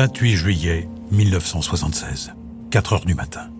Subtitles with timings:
[0.00, 2.32] 28 juillet 1976,
[2.70, 3.50] 4 heures du matin.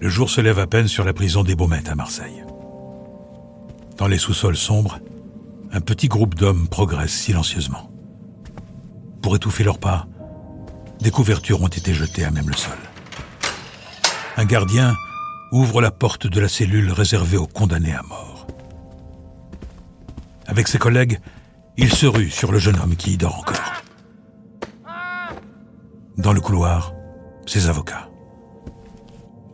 [0.00, 2.42] Le jour se lève à peine sur la prison des Baumettes à Marseille.
[3.98, 4.98] Dans les sous-sols sombres,
[5.70, 7.90] un petit groupe d'hommes progresse silencieusement.
[9.20, 10.06] Pour étouffer leurs pas,
[11.02, 12.78] des couvertures ont été jetées à même le sol.
[14.38, 14.96] Un gardien
[15.52, 18.46] ouvre la porte de la cellule réservée aux condamnés à mort.
[20.46, 21.20] Avec ses collègues,
[21.76, 23.80] il se rue sur le jeune homme qui y dort encore.
[26.20, 26.92] Dans le couloir,
[27.46, 28.10] ses avocats.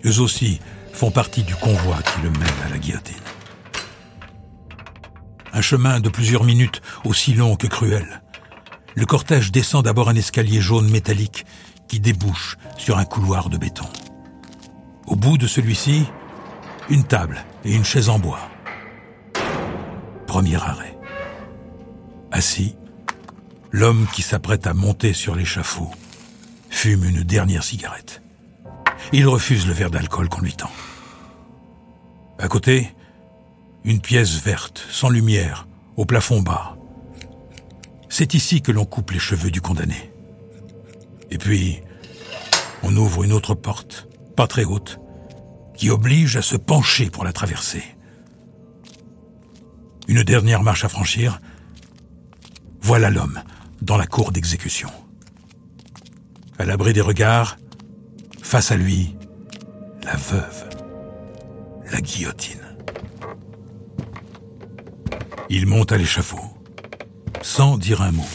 [0.05, 0.61] Eux aussi
[0.93, 3.15] font partie du convoi qui le mène à la guillotine.
[5.53, 8.21] Un chemin de plusieurs minutes, aussi long que cruel.
[8.97, 11.47] Le cortège descend d'abord un escalier jaune métallique
[11.87, 13.87] qui débouche sur un couloir de béton.
[15.07, 16.05] Au bout de celui-ci,
[16.91, 18.51] une table et une chaise en bois.
[20.27, 20.99] Premier arrêt.
[22.33, 22.75] Assis,
[23.71, 25.93] l'homme qui s'apprête à monter sur l'échafaud
[26.77, 28.21] fume une dernière cigarette.
[29.15, 30.71] Il refuse le verre d'alcool qu'on lui tend.
[32.39, 32.95] À côté,
[33.85, 35.67] une pièce verte, sans lumière,
[35.97, 36.77] au plafond bas.
[38.11, 40.13] C'est ici que l'on coupe les cheveux du condamné.
[41.31, 41.81] Et puis,
[42.83, 45.01] on ouvre une autre porte, pas très haute,
[45.77, 47.85] qui oblige à se pencher pour la traverser.
[50.09, 51.41] Une dernière marche à franchir.
[52.83, 53.41] Voilà l'homme
[53.81, 54.91] dans la cour d'exécution.
[56.59, 57.59] À l'abri des regards,
[58.43, 59.17] face à lui,
[60.05, 60.69] la veuve,
[61.93, 62.61] la guillotine.
[65.49, 66.41] Il monte à l'échafaud,
[67.43, 68.29] sans dire un mot.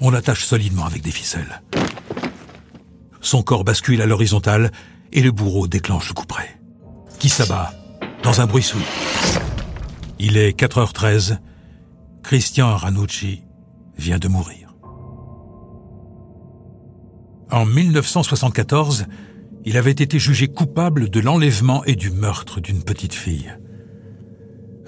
[0.00, 1.62] On l'attache solidement avec des ficelles.
[3.20, 4.70] Son corps bascule à l'horizontale
[5.12, 6.60] et le bourreau déclenche le couperet,
[7.18, 7.72] qui s'abat
[8.22, 8.80] dans un bruit sourd.
[10.18, 11.38] Il est 4h13.
[12.22, 13.42] Christian Ranucci
[13.98, 14.63] vient de mourir.
[17.54, 19.06] En 1974,
[19.64, 23.56] il avait été jugé coupable de l'enlèvement et du meurtre d'une petite fille.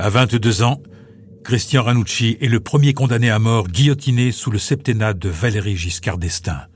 [0.00, 0.82] À 22 ans,
[1.44, 6.18] Christian Ranucci est le premier condamné à mort guillotiné sous le septennat de Valéry Giscard
[6.18, 6.66] d'Estaing,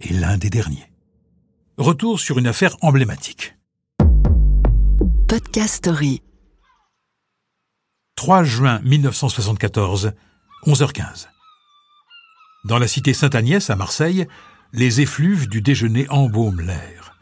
[0.00, 0.90] et l'un des derniers.
[1.78, 3.54] Retour sur une affaire emblématique.
[5.28, 6.22] Podcast Story.
[8.16, 10.10] 3 juin 1974,
[10.66, 11.28] 11h15.
[12.64, 14.26] Dans la cité Sainte-Agnès à Marseille,
[14.74, 17.16] les effluves du déjeuner embaument l'air.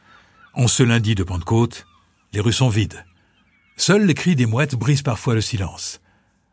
[0.54, 1.86] En ce lundi de Pentecôte,
[2.32, 3.04] les rues sont vides.
[3.76, 6.00] Seuls les cris des mouettes brisent parfois le silence.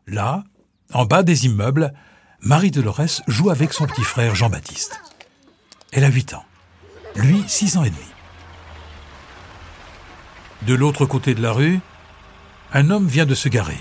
[0.06, 0.44] Là,
[0.92, 1.94] en bas des immeubles,
[2.42, 5.00] Marie Dolores joue avec son petit frère Jean-Baptiste.
[5.90, 6.44] Elle a 8 ans.
[7.16, 8.00] Lui, 6 ans et demi.
[10.66, 11.80] De l'autre côté de la rue,
[12.74, 13.80] un homme vient de se garer.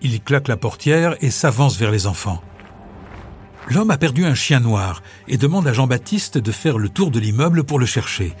[0.00, 2.42] Il claque la portière et s'avance vers les enfants.
[3.68, 7.18] L'homme a perdu un chien noir et demande à Jean-Baptiste de faire le tour de
[7.18, 8.34] l'immeuble pour le chercher.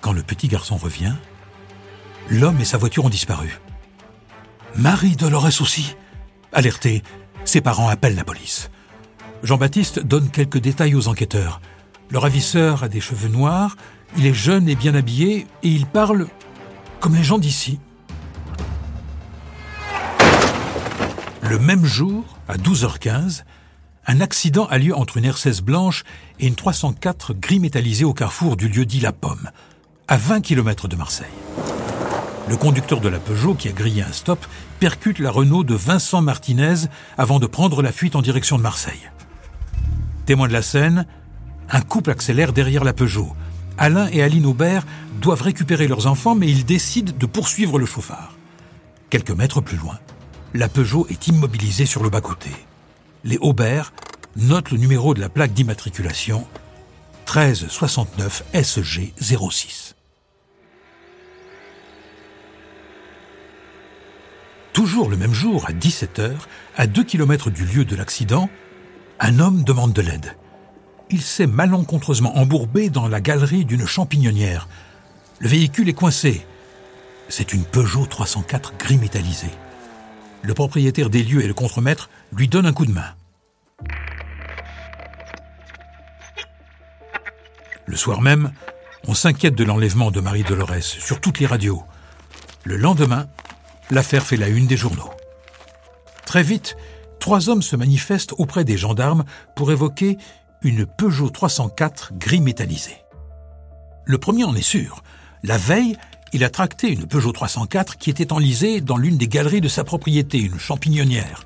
[0.00, 1.14] Quand le petit garçon revient,
[2.28, 3.60] l'homme et sa voiture ont disparu.
[4.76, 5.96] Marie Dolores aussi.
[6.52, 7.02] Alerté,
[7.44, 8.70] ses parents appellent la police.
[9.42, 11.60] Jean-Baptiste donne quelques détails aux enquêteurs.
[12.10, 13.76] Le ravisseur a des cheveux noirs,
[14.16, 16.26] il est jeune et bien habillé, et il parle
[16.98, 17.78] comme les gens d'ici.
[21.42, 23.44] Le même jour, à 12h15,
[24.10, 26.02] un accident a lieu entre une R16 blanche
[26.40, 29.50] et une 304 gris métallisée au carrefour du lieu dit La Pomme,
[30.08, 31.28] à 20 km de Marseille.
[32.48, 34.44] Le conducteur de la Peugeot, qui a grillé un stop,
[34.80, 36.88] percute la Renault de Vincent Martinez
[37.18, 39.12] avant de prendre la fuite en direction de Marseille.
[40.26, 41.06] Témoin de la scène,
[41.70, 43.32] un couple accélère derrière la Peugeot.
[43.78, 44.86] Alain et Aline Aubert
[45.20, 48.34] doivent récupérer leurs enfants, mais ils décident de poursuivre le chauffard.
[49.08, 50.00] Quelques mètres plus loin,
[50.52, 52.50] la Peugeot est immobilisée sur le bas-côté.
[53.24, 53.92] Les Aubert
[54.36, 56.46] notent le numéro de la plaque d'immatriculation
[57.26, 59.94] 1369 SG 06.
[64.72, 66.32] Toujours le même jour, à 17h,
[66.76, 68.48] à 2 km du lieu de l'accident,
[69.18, 70.36] un homme demande de l'aide.
[71.10, 74.68] Il s'est malencontreusement embourbé dans la galerie d'une champignonnière.
[75.40, 76.46] Le véhicule est coincé.
[77.28, 79.50] C'est une Peugeot 304 gris métallisée.
[80.42, 83.14] Le propriétaire des lieux et le contremaître lui donnent un coup de main.
[87.86, 88.52] Le soir même,
[89.06, 91.82] on s'inquiète de l'enlèvement de Marie Dolores sur toutes les radios.
[92.64, 93.26] Le lendemain,
[93.90, 95.10] l'affaire fait la une des journaux.
[96.24, 96.76] Très vite,
[97.18, 99.24] trois hommes se manifestent auprès des gendarmes
[99.56, 100.18] pour évoquer
[100.62, 102.96] une Peugeot 304 gris métallisé.
[104.04, 105.02] Le premier en est sûr.
[105.42, 105.96] La veille,
[106.32, 109.84] il a tracté une Peugeot 304 qui était enlisée dans l'une des galeries de sa
[109.84, 111.44] propriété, une champignonnière.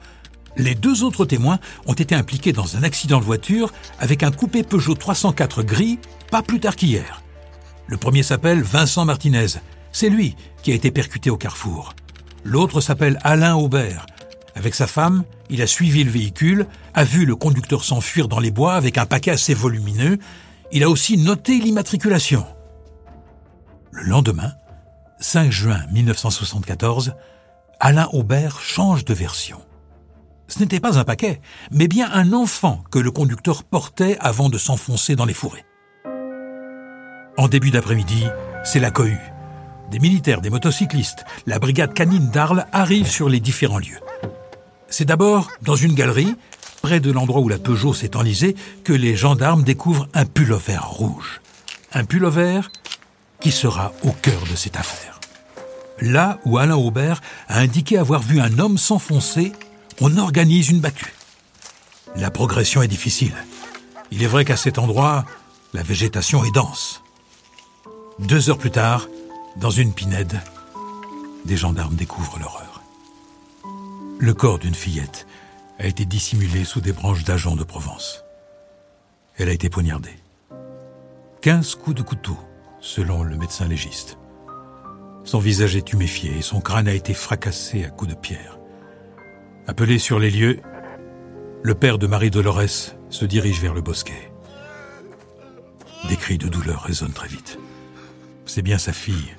[0.57, 4.63] Les deux autres témoins ont été impliqués dans un accident de voiture avec un coupé
[4.63, 5.99] Peugeot 304 gris
[6.31, 7.23] pas plus tard qu'hier.
[7.87, 9.59] Le premier s'appelle Vincent Martinez.
[9.93, 11.95] C'est lui qui a été percuté au carrefour.
[12.45, 14.07] L'autre s'appelle Alain Aubert.
[14.55, 18.51] Avec sa femme, il a suivi le véhicule, a vu le conducteur s'enfuir dans les
[18.51, 20.19] bois avec un paquet assez volumineux.
[20.73, 22.47] Il a aussi noté l'immatriculation.
[23.91, 24.53] Le lendemain,
[25.25, 27.15] 5 juin 1974,
[27.81, 29.59] Alain Aubert change de version.
[30.49, 31.41] Ce n'était pas un paquet,
[31.71, 35.65] mais bien un enfant que le conducteur portait avant de s'enfoncer dans les fourrés.
[37.39, 38.27] En début d'après-midi,
[38.65, 39.33] c'est la cohue.
[39.91, 44.01] Des militaires, des motocyclistes, la brigade canine d'Arles arrivent sur les différents lieux.
[44.89, 46.37] C'est d'abord dans une galerie,
[46.83, 51.41] près de l'endroit où la Peugeot s'est enlisée, que les gendarmes découvrent un pullover rouge.
[51.95, 52.61] Un pullover
[53.41, 55.14] qui sera au cœur de cette affaire.
[56.01, 59.53] Là où Alain Aubert a indiqué avoir vu un homme s'enfoncer
[60.01, 61.15] on organise une battue.
[62.17, 63.35] La progression est difficile.
[64.11, 65.25] Il est vrai qu'à cet endroit,
[65.73, 67.03] la végétation est dense.
[68.19, 69.09] Deux heures plus tard,
[69.57, 70.41] dans une pinède,
[71.45, 72.83] des gendarmes découvrent l'horreur.
[74.19, 75.27] Le corps d'une fillette
[75.79, 78.25] a été dissimulé sous des branches d'agents de Provence.
[79.37, 80.17] Elle a été poignardée.
[81.41, 82.39] Quinze coups de couteau,
[82.81, 84.17] selon le médecin légiste.
[85.25, 88.59] Son visage est tuméfié et son crâne a été fracassé à coups de pierre.
[89.67, 90.61] Appelé sur les lieux,
[91.63, 94.31] le père de Marie Dolores se dirige vers le bosquet.
[96.11, 97.59] Des cris de douleur résonnent très vite.
[98.45, 99.35] C'est bien sa fille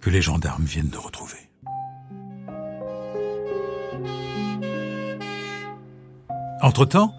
[0.00, 1.50] que les gendarmes viennent de retrouver.
[6.62, 7.12] Entre-temps,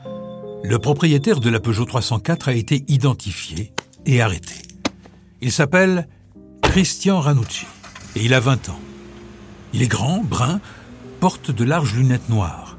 [0.64, 3.74] le propriétaire de la Peugeot 304 a été identifié
[4.06, 4.56] et arrêté.
[5.42, 6.08] Il s'appelle
[6.62, 7.66] Christian Ranucci
[8.16, 8.80] et il a 20 ans.
[9.74, 10.60] Il est grand, brun,
[11.20, 12.78] porte de larges lunettes noires.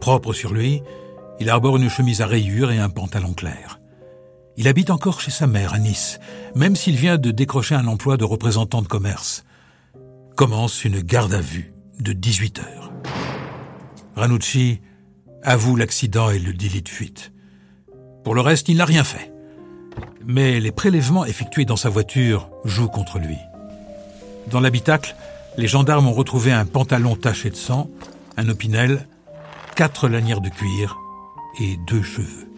[0.00, 0.82] Propre sur lui,
[1.40, 3.80] il arbore une chemise à rayures et un pantalon clair.
[4.56, 6.20] Il habite encore chez sa mère à Nice,
[6.54, 9.44] même s'il vient de décrocher un emploi de représentant de commerce.
[10.36, 12.92] Commence une garde à vue de 18 heures.
[14.14, 14.80] Ranucci
[15.42, 17.32] avoue l'accident et le délit de fuite.
[18.24, 19.32] Pour le reste, il n'a rien fait.
[20.24, 23.38] Mais les prélèvements effectués dans sa voiture jouent contre lui.
[24.50, 25.14] Dans l'habitacle,
[25.56, 27.88] les gendarmes ont retrouvé un pantalon taché de sang,
[28.36, 29.06] un opinel,
[29.76, 30.98] quatre lanières de cuir
[31.60, 32.48] et deux cheveux.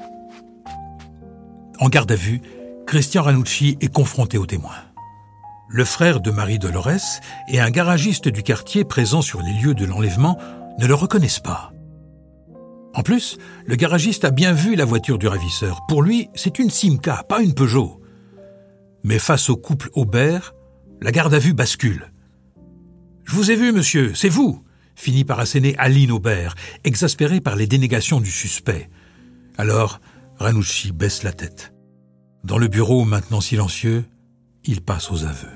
[1.80, 2.40] En garde à vue,
[2.86, 4.72] Christian Ranucci est confronté aux témoins.
[5.68, 9.84] Le frère de Marie Dolores et un garagiste du quartier présent sur les lieux de
[9.84, 10.38] l'enlèvement
[10.78, 11.72] ne le reconnaissent pas.
[12.94, 15.84] En plus, le garagiste a bien vu la voiture du ravisseur.
[15.88, 18.00] Pour lui, c'est une Simca, pas une Peugeot.
[19.02, 20.54] Mais face au couple Aubert,
[21.04, 22.10] la garde à vue bascule.
[23.24, 24.64] Je vous ai vu, monsieur, c'est vous
[24.96, 26.54] finit par asséner Aline Aubert,
[26.84, 28.88] exaspérée par les dénégations du suspect.
[29.58, 30.00] Alors,
[30.38, 31.74] Ranouchi baisse la tête.
[32.44, 34.04] Dans le bureau, maintenant silencieux,
[34.64, 35.48] il passe aux aveux.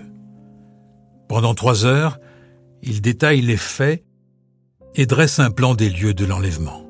[1.29, 2.19] Pendant trois heures,
[2.83, 4.05] il détaille les faits
[4.97, 6.85] et dresse un plan des lieux de l'enlèvement.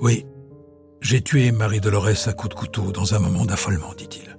[0.00, 0.24] Oui,
[1.00, 4.38] j'ai tué Marie Dolores à coups de couteau dans un moment d'affolement, dit-il.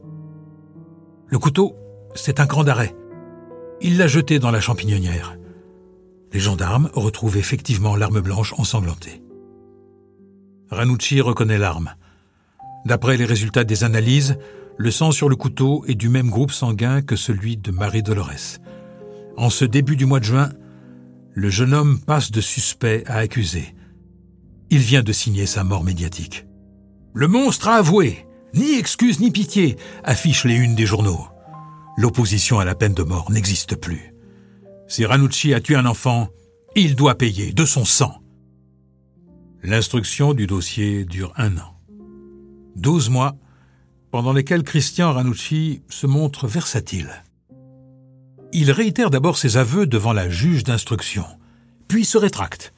[1.28, 1.76] Le couteau,
[2.16, 2.96] c'est un cran d'arrêt.
[3.82, 5.38] Il l'a jeté dans la champignonnière.
[6.34, 9.22] Les gendarmes retrouvent effectivement l'arme blanche ensanglantée.
[10.70, 11.96] Ranucci reconnaît l'arme.
[12.86, 14.38] D'après les résultats des analyses,
[14.78, 18.60] le sang sur le couteau est du même groupe sanguin que celui de Marie Dolores.
[19.38, 20.50] En ce début du mois de juin,
[21.34, 23.76] le jeune homme passe de suspect à accusé.
[24.70, 26.46] Il vient de signer sa mort médiatique.
[27.14, 28.26] Le monstre a avoué.
[28.54, 31.28] Ni excuse ni pitié, affichent les unes des journaux
[32.00, 34.16] l'opposition à la peine de mort n'existe plus.
[34.88, 36.30] Si Ranucci a tué un enfant,
[36.78, 38.22] il doit payer de son sang.
[39.64, 41.76] L'instruction du dossier dure un an.
[42.78, 43.36] Douze mois,
[44.12, 47.10] pendant lesquels Christian Ranucci se montre versatile.
[48.54, 51.26] Il réitère d'abord ses aveux devant la juge d'instruction,
[51.90, 52.74] puis se rétracte.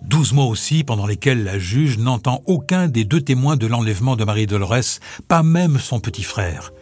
[0.00, 4.24] Douze mois aussi pendant lesquels la juge n'entend aucun des deux témoins de l'enlèvement de
[4.24, 4.98] Marie Dolores,
[5.28, 6.72] pas même son petit frère,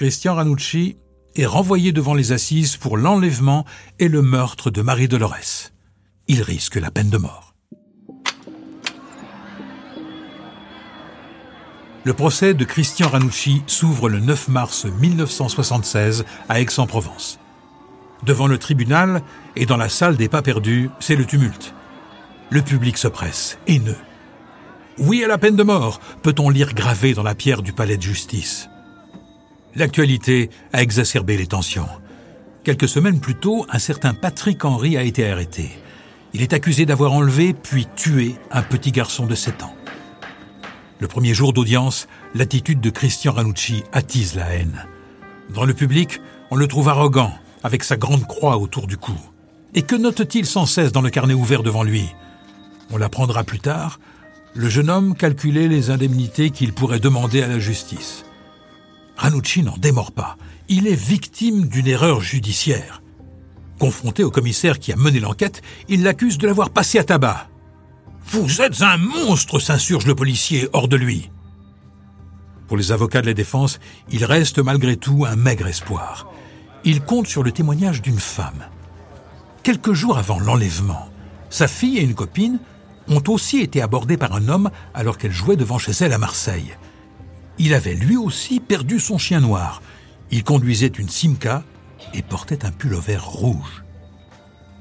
[0.00, 0.96] Christian Ranucci
[1.36, 3.66] est renvoyé devant les assises pour l'enlèvement
[3.98, 5.72] et le meurtre de Marie Dolores.
[6.26, 7.54] Il risque la peine de mort.
[12.04, 17.38] Le procès de Christian Ranucci s'ouvre le 9 mars 1976 à Aix-en-Provence.
[18.22, 19.20] Devant le tribunal
[19.54, 21.74] et dans la salle des pas perdus, c'est le tumulte.
[22.48, 23.98] Le public se presse, haineux.
[24.96, 28.02] Oui à la peine de mort, peut-on lire gravé dans la pierre du palais de
[28.02, 28.69] justice.
[29.76, 31.88] L'actualité a exacerbé les tensions.
[32.64, 35.70] Quelques semaines plus tôt, un certain Patrick Henry a été arrêté.
[36.34, 39.74] Il est accusé d'avoir enlevé puis tué un petit garçon de 7 ans.
[40.98, 44.86] Le premier jour d'audience, l'attitude de Christian Ranucci attise la haine.
[45.54, 49.18] Dans le public, on le trouve arrogant, avec sa grande croix autour du cou.
[49.74, 52.06] Et que note-t-il sans cesse dans le carnet ouvert devant lui?
[52.90, 54.00] On l'apprendra plus tard.
[54.54, 58.24] Le jeune homme calculait les indemnités qu'il pourrait demander à la justice.
[59.20, 60.38] Ranucci n'en démord pas.
[60.70, 63.02] Il est victime d'une erreur judiciaire.
[63.78, 65.60] Confronté au commissaire qui a mené l'enquête,
[65.90, 67.50] il l'accuse de l'avoir passé à tabac.
[68.28, 71.30] Vous êtes un monstre, s'insurge le policier hors de lui.
[72.66, 73.78] Pour les avocats de la défense,
[74.10, 76.26] il reste malgré tout un maigre espoir.
[76.84, 78.64] Il compte sur le témoignage d'une femme.
[79.62, 81.10] Quelques jours avant l'enlèvement,
[81.50, 82.58] sa fille et une copine
[83.06, 86.74] ont aussi été abordées par un homme alors qu'elle jouait devant chez elle à Marseille.
[87.62, 89.82] Il avait lui aussi perdu son chien noir.
[90.30, 91.62] Il conduisait une Simca
[92.14, 93.84] et portait un pullover rouge.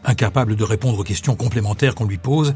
[0.05, 2.55] Incapable de répondre aux questions complémentaires qu'on lui pose,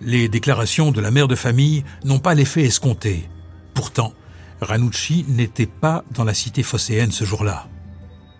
[0.00, 3.28] les déclarations de la mère de famille n'ont pas l'effet escompté.
[3.74, 4.14] Pourtant,
[4.62, 7.68] Ranucci n'était pas dans la cité phocéenne ce jour-là.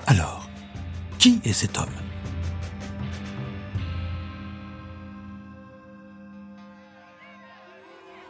[0.06, 0.48] Alors,
[1.18, 1.88] qui est cet homme?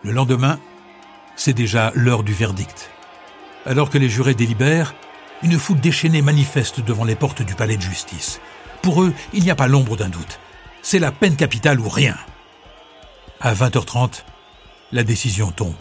[0.03, 0.59] Le lendemain,
[1.39, 2.91] c'est déjà l'heure du verdict.
[3.65, 4.95] Alors que les jurés délibèrent,
[5.43, 8.41] une foule déchaînée manifeste devant les portes du palais de justice.
[8.83, 10.41] Pour eux, il n'y a pas l'ombre d'un doute.
[10.83, 12.17] C'est la peine capitale ou rien.
[13.41, 14.25] À 20h30,
[14.91, 15.81] la décision tombe.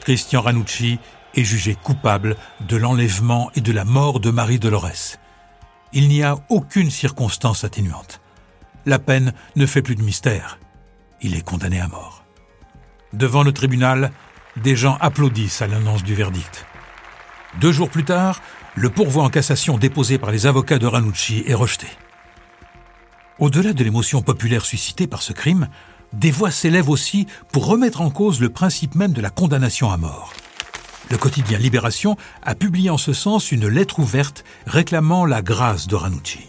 [0.00, 0.98] Christian Ranucci
[1.34, 5.18] est jugé coupable de l'enlèvement et de la mort de Marie Dolores.
[5.92, 8.22] Il n'y a aucune circonstance atténuante.
[8.86, 10.58] La peine ne fait plus de mystère.
[11.20, 12.24] Il est condamné à mort.
[13.12, 14.12] Devant le tribunal,
[14.56, 16.66] des gens applaudissent à l'annonce du verdict.
[17.60, 18.40] Deux jours plus tard,
[18.74, 21.86] le pourvoi en cassation déposé par les avocats de Ranucci est rejeté.
[23.38, 25.68] Au-delà de l'émotion populaire suscitée par ce crime,
[26.12, 29.96] des voix s'élèvent aussi pour remettre en cause le principe même de la condamnation à
[29.96, 30.32] mort.
[31.10, 35.96] Le quotidien Libération a publié en ce sens une lettre ouverte réclamant la grâce de
[35.96, 36.40] Ranucci.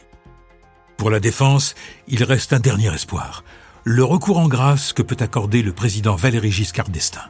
[0.97, 1.75] Pour la défense,
[2.07, 3.43] il reste un dernier espoir,
[3.83, 7.29] le recours en grâce que peut accorder le président Valéry Giscard d'Estaing.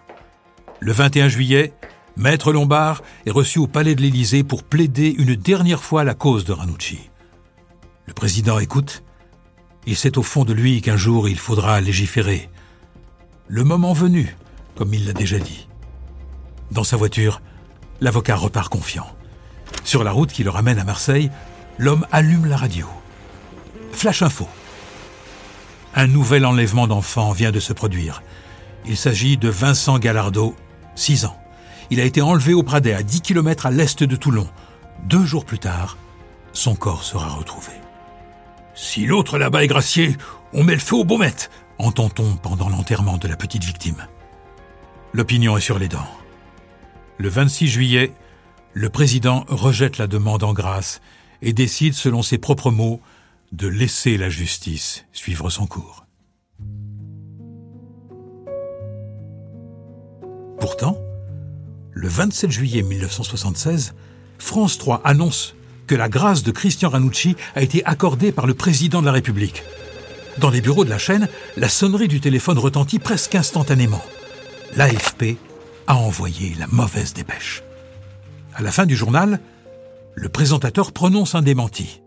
[0.79, 1.73] Le 21 juillet,
[2.15, 6.45] Maître Lombard est reçu au palais de l'Élysée pour plaider une dernière fois la cause
[6.45, 7.09] de Ranucci.
[8.05, 9.03] Le président écoute.
[9.85, 12.49] Il sait au fond de lui qu'un jour il faudra légiférer.
[13.47, 14.35] Le moment venu,
[14.75, 15.67] comme il l'a déjà dit.
[16.71, 17.41] Dans sa voiture,
[17.99, 19.07] l'avocat repart confiant.
[19.83, 21.31] Sur la route qui le ramène à Marseille,
[21.77, 22.87] l'homme allume la radio.
[23.91, 24.47] Flash info.
[25.95, 28.23] Un nouvel enlèvement d'enfant vient de se produire.
[28.85, 30.55] Il s'agit de Vincent Gallardo,
[30.95, 31.37] 6 ans.
[31.89, 34.47] Il a été enlevé au Pradet, à 10 km à l'est de Toulon.
[35.05, 35.97] Deux jours plus tard,
[36.53, 37.73] son corps sera retrouvé.
[38.75, 40.15] Si l'autre là-bas est gracié,
[40.53, 44.07] on met le feu au baumette, entend-on pendant l'enterrement de la petite victime.
[45.13, 46.07] L'opinion est sur les dents.
[47.17, 48.13] Le 26 juillet,
[48.73, 51.01] le président rejette la demande en grâce
[51.41, 53.01] et décide, selon ses propres mots,
[53.51, 56.02] de laisser la justice suivre son cours.
[60.75, 60.99] Pourtant,
[61.91, 63.93] le 27 juillet 1976,
[64.39, 65.53] France 3 annonce
[65.85, 69.61] que la grâce de Christian Ranucci a été accordée par le président de la République.
[70.39, 74.03] Dans les bureaux de la chaîne, la sonnerie du téléphone retentit presque instantanément.
[74.75, 75.37] L'AFP
[75.85, 77.61] a envoyé la mauvaise dépêche.
[78.55, 79.41] À la fin du journal,
[80.15, 82.01] le présentateur prononce un démenti.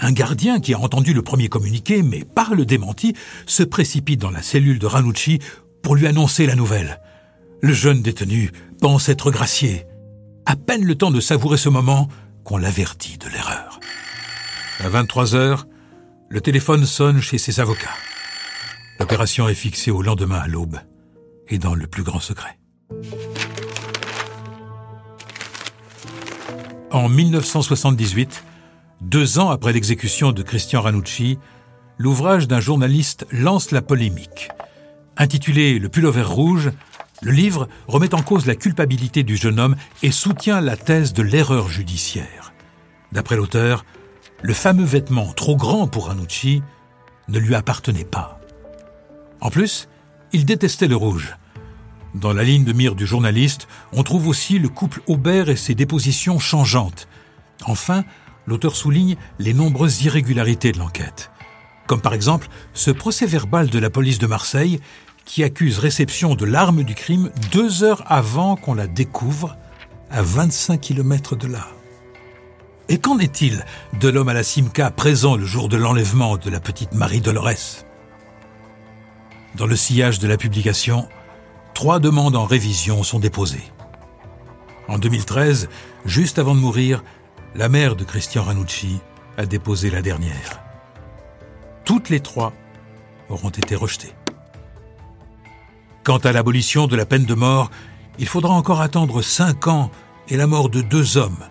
[0.00, 3.14] Un gardien qui a entendu le premier communiqué, mais par le démenti,
[3.46, 5.38] se précipite dans la cellule de Ranucci
[5.82, 7.00] pour lui annoncer la nouvelle.
[7.60, 9.84] Le jeune détenu pense être gracié.
[10.46, 12.08] À peine le temps de savourer ce moment
[12.44, 13.80] qu'on l'avertit de l'erreur.
[14.78, 15.66] À 23 heures,
[16.28, 17.96] le téléphone sonne chez ses avocats.
[19.00, 20.78] L'opération est fixée au lendemain à l'aube
[21.48, 22.58] et dans le plus grand secret.
[26.92, 28.44] En 1978,
[29.00, 31.38] deux ans après l'exécution de Christian Ranucci,
[31.98, 34.48] l'ouvrage d'un journaliste lance la polémique.
[35.16, 36.70] Intitulé Le pullover rouge,
[37.20, 41.22] le livre remet en cause la culpabilité du jeune homme et soutient la thèse de
[41.22, 42.52] l'erreur judiciaire.
[43.12, 43.84] D'après l'auteur,
[44.42, 46.62] le fameux vêtement trop grand pour Ranucci
[47.28, 48.40] ne lui appartenait pas.
[49.40, 49.88] En plus,
[50.32, 51.36] il détestait le rouge.
[52.14, 55.74] Dans la ligne de mire du journaliste, on trouve aussi le couple Aubert et ses
[55.74, 57.08] dépositions changeantes.
[57.64, 58.04] Enfin,
[58.46, 61.30] l'auteur souligne les nombreuses irrégularités de l'enquête.
[61.86, 64.80] Comme par exemple ce procès verbal de la police de Marseille
[65.28, 69.56] qui accuse réception de l'arme du crime deux heures avant qu'on la découvre
[70.10, 71.68] à 25 km de là.
[72.88, 73.62] Et qu'en est-il
[74.00, 77.84] de l'homme à la Simca présent le jour de l'enlèvement de la petite Marie Dolores?
[79.54, 81.06] Dans le sillage de la publication,
[81.74, 83.70] trois demandes en révision sont déposées.
[84.88, 85.68] En 2013,
[86.06, 87.04] juste avant de mourir,
[87.54, 88.98] la mère de Christian Ranucci
[89.36, 90.62] a déposé la dernière.
[91.84, 92.54] Toutes les trois
[93.28, 94.14] auront été rejetées.
[96.08, 97.70] Quant à l'abolition de la peine de mort,
[98.18, 99.90] il faudra encore attendre cinq ans
[100.30, 101.44] et la mort de deux hommes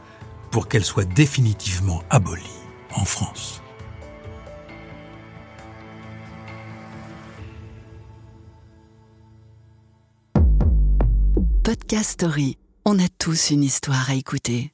[0.49, 2.41] pour qu'elle soit définitivement abolie
[2.95, 3.61] en France.
[11.63, 12.57] Podcast Story.
[12.83, 14.71] On a tous une histoire à écouter.